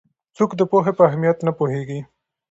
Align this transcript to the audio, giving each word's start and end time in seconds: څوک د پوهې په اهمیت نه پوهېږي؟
څوک 0.35 0.51
د 0.57 0.61
پوهې 0.71 0.91
په 0.97 1.03
اهمیت 1.07 1.37
نه 1.47 1.51
پوهېږي؟ 1.57 1.99